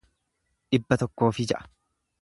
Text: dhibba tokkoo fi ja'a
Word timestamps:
dhibba 0.75 0.99
tokkoo 1.03 1.31
fi 1.41 1.49
ja'a 1.53 1.71